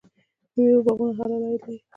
د 0.53 0.55
میوو 0.55 0.85
باغونه 0.85 1.13
حلال 1.17 1.43
عاید 1.47 1.61
لري. 1.65 1.77